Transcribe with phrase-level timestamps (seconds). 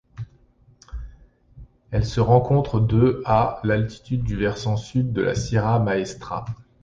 [1.91, 6.43] Elle se rencontre de à d'altitude sur le versant Sud de la Sierra Maestra.